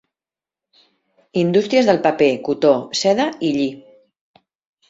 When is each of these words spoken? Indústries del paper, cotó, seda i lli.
Indústries 1.41 1.85
del 1.89 2.01
paper, 2.07 2.31
cotó, 2.49 2.73
seda 3.03 3.29
i 3.51 3.53
lli. 3.59 3.69